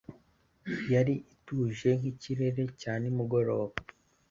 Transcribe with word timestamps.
yari 0.93 1.13
ituje 1.33 1.89
nk'ikirere 1.99 2.63
cya 2.79 2.93
nimugoroba. 3.01 3.75